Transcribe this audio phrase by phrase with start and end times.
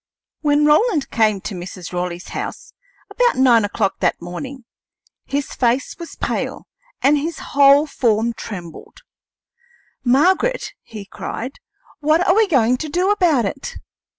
[0.39, 1.93] When Roland came to Mrs.
[1.93, 2.73] Raleigh's house,
[3.11, 4.65] about nine o'clock that morning,
[5.25, 6.65] his face was pale
[7.03, 9.03] and his whole form trembled.
[10.03, 11.59] "Margaret," he cried,
[11.99, 13.75] "what are we going to do about it?